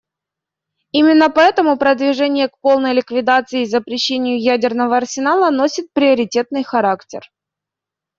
[0.91, 7.31] Именно поэтому продвижение к полной ликвидации и запрещению ядерного арсенала носит приоритетный характер.